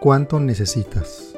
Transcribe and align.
cuánto 0.00 0.38
necesitas. 0.38 1.34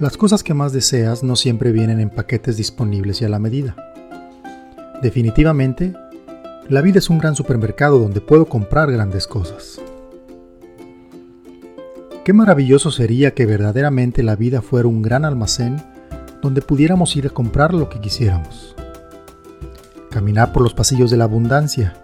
Las 0.00 0.16
cosas 0.16 0.42
que 0.42 0.54
más 0.54 0.72
deseas 0.72 1.22
no 1.22 1.36
siempre 1.36 1.72
vienen 1.72 2.00
en 2.00 2.10
paquetes 2.10 2.56
disponibles 2.56 3.20
y 3.20 3.24
a 3.24 3.28
la 3.28 3.38
medida. 3.38 3.76
Definitivamente, 5.02 5.94
la 6.68 6.82
vida 6.82 6.98
es 6.98 7.10
un 7.10 7.18
gran 7.18 7.36
supermercado 7.36 7.98
donde 7.98 8.20
puedo 8.20 8.46
comprar 8.46 8.90
grandes 8.90 9.26
cosas. 9.26 9.80
Qué 12.24 12.32
maravilloso 12.32 12.90
sería 12.90 13.34
que 13.34 13.46
verdaderamente 13.46 14.22
la 14.22 14.36
vida 14.36 14.60
fuera 14.60 14.88
un 14.88 15.02
gran 15.02 15.24
almacén 15.24 15.82
donde 16.42 16.60
pudiéramos 16.60 17.16
ir 17.16 17.26
a 17.26 17.30
comprar 17.30 17.72
lo 17.72 17.88
que 17.88 18.00
quisiéramos. 18.00 18.76
Caminar 20.10 20.52
por 20.52 20.62
los 20.62 20.74
pasillos 20.74 21.10
de 21.10 21.16
la 21.16 21.24
abundancia, 21.24 21.94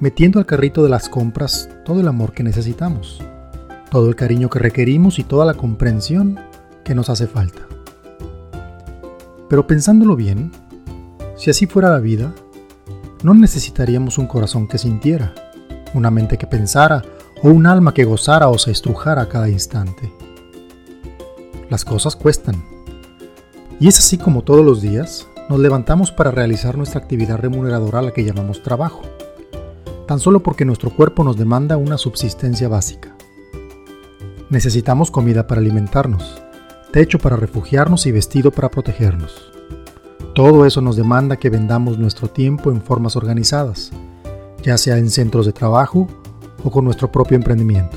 metiendo 0.00 0.38
al 0.38 0.46
carrito 0.46 0.82
de 0.82 0.88
las 0.88 1.08
compras 1.08 1.68
todo 1.84 2.00
el 2.00 2.08
amor 2.08 2.32
que 2.32 2.42
necesitamos 2.42 3.22
todo 3.90 4.08
el 4.08 4.16
cariño 4.16 4.48
que 4.48 4.58
requerimos 4.58 5.18
y 5.18 5.24
toda 5.24 5.44
la 5.44 5.54
comprensión 5.54 6.38
que 6.84 6.94
nos 6.94 7.10
hace 7.10 7.26
falta. 7.26 7.62
Pero 9.48 9.66
pensándolo 9.66 10.16
bien, 10.16 10.52
si 11.36 11.50
así 11.50 11.66
fuera 11.66 11.90
la 11.90 11.98
vida, 11.98 12.32
no 13.22 13.34
necesitaríamos 13.34 14.16
un 14.18 14.26
corazón 14.26 14.68
que 14.68 14.78
sintiera, 14.78 15.34
una 15.92 16.10
mente 16.10 16.38
que 16.38 16.46
pensara 16.46 17.02
o 17.42 17.48
un 17.48 17.66
alma 17.66 17.92
que 17.92 18.04
gozara 18.04 18.48
o 18.48 18.58
se 18.58 18.70
estrujara 18.70 19.22
a 19.22 19.28
cada 19.28 19.48
instante. 19.48 20.12
Las 21.68 21.84
cosas 21.84 22.16
cuestan. 22.16 22.62
Y 23.80 23.88
es 23.88 23.98
así 23.98 24.18
como 24.18 24.42
todos 24.42 24.64
los 24.64 24.82
días 24.82 25.26
nos 25.48 25.58
levantamos 25.58 26.12
para 26.12 26.30
realizar 26.30 26.76
nuestra 26.76 27.00
actividad 27.00 27.38
remuneradora 27.38 27.98
a 27.98 28.02
la 28.02 28.12
que 28.12 28.24
llamamos 28.24 28.62
trabajo, 28.62 29.02
tan 30.06 30.20
solo 30.20 30.44
porque 30.44 30.64
nuestro 30.64 30.90
cuerpo 30.90 31.24
nos 31.24 31.36
demanda 31.36 31.76
una 31.76 31.98
subsistencia 31.98 32.68
básica. 32.68 33.16
Necesitamos 34.50 35.12
comida 35.12 35.46
para 35.46 35.60
alimentarnos, 35.60 36.42
techo 36.90 37.20
para 37.20 37.36
refugiarnos 37.36 38.06
y 38.06 38.10
vestido 38.10 38.50
para 38.50 38.68
protegernos. 38.68 39.52
Todo 40.34 40.66
eso 40.66 40.80
nos 40.80 40.96
demanda 40.96 41.36
que 41.36 41.50
vendamos 41.50 41.98
nuestro 41.98 42.26
tiempo 42.26 42.72
en 42.72 42.82
formas 42.82 43.14
organizadas, 43.14 43.92
ya 44.64 44.76
sea 44.76 44.98
en 44.98 45.08
centros 45.08 45.46
de 45.46 45.52
trabajo 45.52 46.08
o 46.64 46.70
con 46.72 46.84
nuestro 46.84 47.12
propio 47.12 47.36
emprendimiento. 47.36 47.96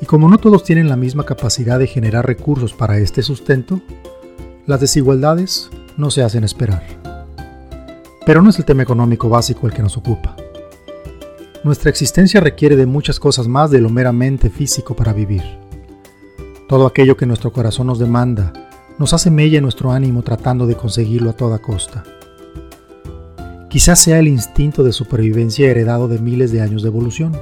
Y 0.00 0.06
como 0.06 0.28
no 0.28 0.38
todos 0.38 0.62
tienen 0.62 0.88
la 0.88 0.96
misma 0.96 1.24
capacidad 1.24 1.80
de 1.80 1.88
generar 1.88 2.24
recursos 2.24 2.72
para 2.72 2.98
este 2.98 3.22
sustento, 3.22 3.80
las 4.64 4.78
desigualdades 4.78 5.70
no 5.96 6.12
se 6.12 6.22
hacen 6.22 6.44
esperar. 6.44 6.84
Pero 8.24 8.42
no 8.42 8.50
es 8.50 8.58
el 8.60 8.64
tema 8.64 8.84
económico 8.84 9.28
básico 9.28 9.66
el 9.66 9.72
que 9.72 9.82
nos 9.82 9.96
ocupa. 9.96 10.36
Nuestra 11.62 11.90
existencia 11.90 12.40
requiere 12.40 12.74
de 12.74 12.86
muchas 12.86 13.20
cosas 13.20 13.46
más 13.46 13.70
de 13.70 13.82
lo 13.82 13.90
meramente 13.90 14.48
físico 14.48 14.96
para 14.96 15.12
vivir. 15.12 15.42
Todo 16.66 16.86
aquello 16.86 17.18
que 17.18 17.26
nuestro 17.26 17.52
corazón 17.52 17.88
nos 17.88 17.98
demanda 17.98 18.54
nos 18.98 19.12
hace 19.12 19.30
mella 19.30 19.58
en 19.58 19.64
nuestro 19.64 19.92
ánimo 19.92 20.22
tratando 20.22 20.66
de 20.66 20.74
conseguirlo 20.74 21.28
a 21.28 21.32
toda 21.34 21.58
costa. 21.58 22.02
Quizás 23.68 23.98
sea 23.98 24.18
el 24.18 24.28
instinto 24.28 24.82
de 24.82 24.92
supervivencia 24.92 25.70
heredado 25.70 26.08
de 26.08 26.18
miles 26.18 26.50
de 26.50 26.62
años 26.62 26.82
de 26.82 26.88
evolución, 26.88 27.38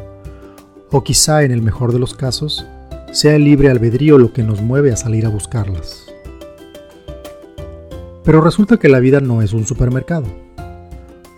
o 0.90 1.04
quizá 1.04 1.44
en 1.44 1.52
el 1.52 1.62
mejor 1.62 1.92
de 1.92 2.00
los 2.00 2.14
casos 2.14 2.66
sea 3.12 3.36
el 3.36 3.44
libre 3.44 3.70
albedrío 3.70 4.18
lo 4.18 4.32
que 4.32 4.42
nos 4.42 4.60
mueve 4.60 4.90
a 4.90 4.96
salir 4.96 5.26
a 5.26 5.30
buscarlas. 5.30 6.06
Pero 8.24 8.40
resulta 8.40 8.78
que 8.78 8.88
la 8.88 8.98
vida 8.98 9.20
no 9.20 9.42
es 9.42 9.52
un 9.52 9.64
supermercado 9.64 10.47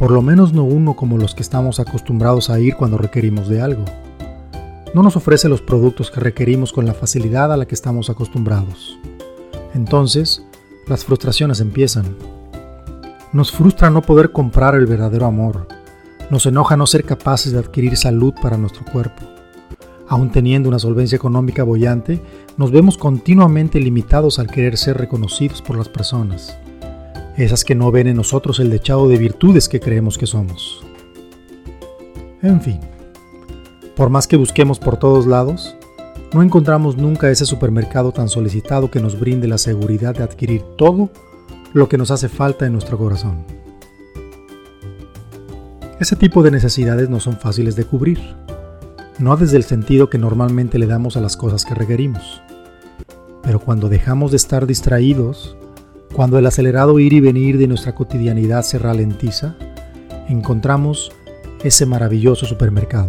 por 0.00 0.12
lo 0.12 0.22
menos 0.22 0.54
no 0.54 0.64
uno 0.64 0.96
como 0.96 1.18
los 1.18 1.34
que 1.34 1.42
estamos 1.42 1.78
acostumbrados 1.78 2.48
a 2.48 2.58
ir 2.58 2.74
cuando 2.74 2.96
requerimos 2.96 3.50
de 3.50 3.60
algo. 3.60 3.84
No 4.94 5.02
nos 5.02 5.14
ofrece 5.14 5.50
los 5.50 5.60
productos 5.60 6.10
que 6.10 6.20
requerimos 6.20 6.72
con 6.72 6.86
la 6.86 6.94
facilidad 6.94 7.52
a 7.52 7.58
la 7.58 7.66
que 7.66 7.74
estamos 7.74 8.08
acostumbrados. 8.08 8.98
Entonces, 9.74 10.42
las 10.88 11.04
frustraciones 11.04 11.60
empiezan. 11.60 12.16
Nos 13.34 13.52
frustra 13.52 13.90
no 13.90 14.00
poder 14.00 14.32
comprar 14.32 14.74
el 14.74 14.86
verdadero 14.86 15.26
amor. 15.26 15.68
Nos 16.30 16.46
enoja 16.46 16.78
no 16.78 16.86
ser 16.86 17.04
capaces 17.04 17.52
de 17.52 17.58
adquirir 17.58 17.94
salud 17.98 18.32
para 18.40 18.56
nuestro 18.56 18.86
cuerpo. 18.90 19.22
Aun 20.08 20.32
teniendo 20.32 20.70
una 20.70 20.78
solvencia 20.78 21.16
económica 21.16 21.62
bollante, 21.62 22.22
nos 22.56 22.70
vemos 22.70 22.96
continuamente 22.96 23.78
limitados 23.78 24.38
al 24.38 24.46
querer 24.46 24.78
ser 24.78 24.96
reconocidos 24.96 25.60
por 25.60 25.76
las 25.76 25.90
personas 25.90 26.58
esas 27.36 27.64
que 27.64 27.74
no 27.74 27.90
ven 27.90 28.06
en 28.06 28.16
nosotros 28.16 28.60
el 28.60 28.70
dechado 28.70 29.08
de 29.08 29.18
virtudes 29.18 29.68
que 29.68 29.80
creemos 29.80 30.18
que 30.18 30.26
somos. 30.26 30.84
En 32.42 32.60
fin, 32.60 32.80
por 33.96 34.10
más 34.10 34.26
que 34.26 34.36
busquemos 34.36 34.78
por 34.78 34.96
todos 34.96 35.26
lados, 35.26 35.76
no 36.32 36.42
encontramos 36.42 36.96
nunca 36.96 37.30
ese 37.30 37.44
supermercado 37.44 38.12
tan 38.12 38.28
solicitado 38.28 38.90
que 38.90 39.00
nos 39.00 39.18
brinde 39.18 39.48
la 39.48 39.58
seguridad 39.58 40.14
de 40.14 40.22
adquirir 40.22 40.62
todo 40.78 41.10
lo 41.72 41.88
que 41.88 41.98
nos 41.98 42.10
hace 42.10 42.28
falta 42.28 42.66
en 42.66 42.72
nuestro 42.72 42.98
corazón. 42.98 43.44
Ese 45.98 46.16
tipo 46.16 46.42
de 46.42 46.50
necesidades 46.50 47.10
no 47.10 47.20
son 47.20 47.36
fáciles 47.36 47.76
de 47.76 47.84
cubrir, 47.84 48.20
no 49.18 49.36
desde 49.36 49.56
el 49.56 49.64
sentido 49.64 50.08
que 50.08 50.18
normalmente 50.18 50.78
le 50.78 50.86
damos 50.86 51.16
a 51.16 51.20
las 51.20 51.36
cosas 51.36 51.64
que 51.64 51.74
requerimos, 51.74 52.42
pero 53.42 53.60
cuando 53.60 53.88
dejamos 53.88 54.30
de 54.30 54.38
estar 54.38 54.66
distraídos 54.66 55.56
cuando 56.14 56.38
el 56.38 56.46
acelerado 56.46 56.98
ir 56.98 57.12
y 57.12 57.20
venir 57.20 57.56
de 57.56 57.68
nuestra 57.68 57.94
cotidianidad 57.94 58.62
se 58.62 58.78
ralentiza, 58.78 59.56
encontramos 60.28 61.12
ese 61.62 61.86
maravilloso 61.86 62.46
supermercado. 62.46 63.08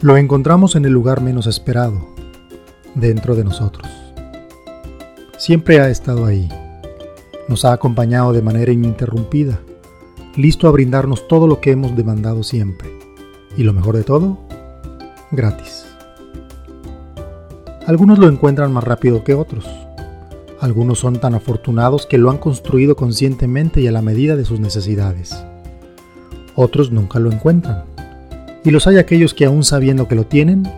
Lo 0.00 0.16
encontramos 0.16 0.76
en 0.76 0.84
el 0.84 0.92
lugar 0.92 1.20
menos 1.20 1.46
esperado, 1.46 2.14
dentro 2.94 3.34
de 3.34 3.44
nosotros. 3.44 3.88
Siempre 5.38 5.80
ha 5.80 5.90
estado 5.90 6.24
ahí. 6.24 6.48
Nos 7.48 7.64
ha 7.64 7.72
acompañado 7.72 8.32
de 8.32 8.42
manera 8.42 8.70
ininterrumpida, 8.70 9.60
listo 10.36 10.68
a 10.68 10.70
brindarnos 10.70 11.26
todo 11.26 11.48
lo 11.48 11.60
que 11.60 11.72
hemos 11.72 11.96
demandado 11.96 12.42
siempre. 12.44 12.90
Y 13.56 13.64
lo 13.64 13.72
mejor 13.72 13.96
de 13.96 14.04
todo, 14.04 14.38
gratis. 15.32 15.84
Algunos 17.86 18.20
lo 18.20 18.28
encuentran 18.28 18.72
más 18.72 18.84
rápido 18.84 19.24
que 19.24 19.34
otros 19.34 19.66
algunos 20.60 20.98
son 20.98 21.18
tan 21.18 21.34
afortunados 21.34 22.04
que 22.04 22.18
lo 22.18 22.30
han 22.30 22.36
construido 22.36 22.94
conscientemente 22.94 23.80
y 23.80 23.86
a 23.86 23.92
la 23.92 24.02
medida 24.02 24.36
de 24.36 24.44
sus 24.44 24.60
necesidades. 24.60 25.42
Otros 26.54 26.92
nunca 26.92 27.18
lo 27.18 27.32
encuentran. 27.32 27.84
Y 28.62 28.70
los 28.70 28.86
hay 28.86 28.98
aquellos 28.98 29.32
que 29.32 29.46
aún 29.46 29.64
sabiendo 29.64 30.06
que 30.06 30.14
lo 30.14 30.26
tienen, 30.26 30.70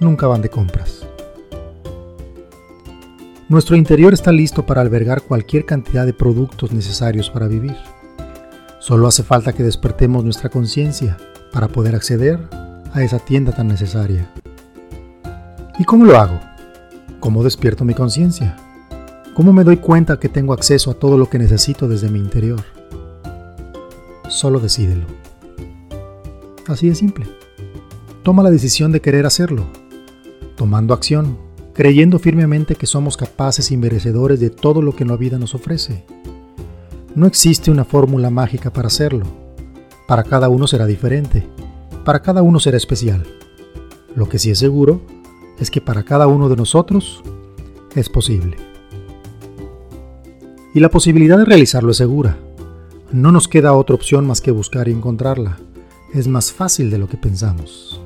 nunca 0.00 0.26
van 0.26 0.42
de 0.42 0.50
compras. 0.50 1.06
Nuestro 3.48 3.76
interior 3.76 4.12
está 4.12 4.32
listo 4.32 4.66
para 4.66 4.80
albergar 4.80 5.22
cualquier 5.22 5.64
cantidad 5.64 6.06
de 6.06 6.12
productos 6.12 6.72
necesarios 6.72 7.30
para 7.30 7.46
vivir. 7.46 7.76
Solo 8.80 9.06
hace 9.06 9.22
falta 9.22 9.52
que 9.52 9.62
despertemos 9.62 10.24
nuestra 10.24 10.48
conciencia 10.48 11.16
para 11.52 11.68
poder 11.68 11.94
acceder 11.94 12.40
a 12.92 13.02
esa 13.02 13.20
tienda 13.20 13.52
tan 13.52 13.68
necesaria. 13.68 14.28
¿Y 15.78 15.84
cómo 15.84 16.04
lo 16.04 16.18
hago? 16.18 16.40
¿Cómo 17.20 17.44
despierto 17.44 17.84
mi 17.84 17.94
conciencia? 17.94 18.56
¿Cómo 19.34 19.52
me 19.52 19.64
doy 19.64 19.78
cuenta 19.78 20.20
que 20.20 20.28
tengo 20.28 20.52
acceso 20.52 20.92
a 20.92 20.94
todo 20.94 21.18
lo 21.18 21.28
que 21.28 21.40
necesito 21.40 21.88
desde 21.88 22.08
mi 22.08 22.20
interior? 22.20 22.62
Solo 24.28 24.60
decídelo. 24.60 25.06
Así 26.68 26.88
de 26.88 26.94
simple. 26.94 27.26
Toma 28.22 28.44
la 28.44 28.52
decisión 28.52 28.92
de 28.92 29.00
querer 29.00 29.26
hacerlo, 29.26 29.64
tomando 30.54 30.94
acción, 30.94 31.36
creyendo 31.72 32.20
firmemente 32.20 32.76
que 32.76 32.86
somos 32.86 33.16
capaces 33.16 33.72
y 33.72 33.76
merecedores 33.76 34.38
de 34.38 34.50
todo 34.50 34.80
lo 34.80 34.94
que 34.94 35.04
la 35.04 35.16
vida 35.16 35.36
nos 35.36 35.56
ofrece. 35.56 36.04
No 37.16 37.26
existe 37.26 37.72
una 37.72 37.84
fórmula 37.84 38.30
mágica 38.30 38.72
para 38.72 38.86
hacerlo. 38.86 39.26
Para 40.06 40.22
cada 40.22 40.48
uno 40.48 40.68
será 40.68 40.86
diferente. 40.86 41.44
Para 42.04 42.22
cada 42.22 42.42
uno 42.42 42.60
será 42.60 42.76
especial. 42.76 43.26
Lo 44.14 44.28
que 44.28 44.38
sí 44.38 44.52
es 44.52 44.60
seguro 44.60 45.00
es 45.58 45.72
que 45.72 45.80
para 45.80 46.04
cada 46.04 46.28
uno 46.28 46.48
de 46.48 46.54
nosotros 46.54 47.24
es 47.96 48.08
posible. 48.08 48.73
Y 50.74 50.80
la 50.80 50.90
posibilidad 50.90 51.38
de 51.38 51.44
realizarlo 51.44 51.92
es 51.92 51.96
segura. 51.96 52.36
No 53.12 53.30
nos 53.30 53.46
queda 53.46 53.74
otra 53.74 53.94
opción 53.94 54.26
más 54.26 54.40
que 54.40 54.50
buscar 54.50 54.88
y 54.88 54.90
encontrarla. 54.90 55.56
Es 56.12 56.26
más 56.26 56.52
fácil 56.52 56.90
de 56.90 56.98
lo 56.98 57.08
que 57.08 57.16
pensamos. 57.16 58.00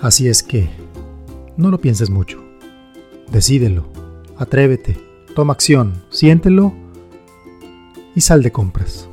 Así 0.00 0.26
es 0.26 0.42
que, 0.42 0.70
no 1.58 1.70
lo 1.70 1.82
pienses 1.82 2.08
mucho. 2.08 2.42
Decídelo, 3.30 3.84
atrévete, 4.38 4.98
toma 5.34 5.52
acción, 5.52 6.02
siéntelo 6.08 6.72
y 8.14 8.22
sal 8.22 8.42
de 8.42 8.50
compras. 8.50 9.06